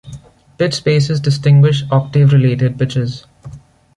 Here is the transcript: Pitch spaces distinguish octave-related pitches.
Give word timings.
Pitch 0.57 0.73
spaces 0.73 1.19
distinguish 1.21 1.83
octave-related 1.91 2.79
pitches. 2.79 3.27